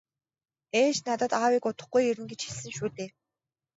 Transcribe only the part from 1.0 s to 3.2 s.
надад аавыг удахгүй ирнэ гэж хэлсэн шүү дээ.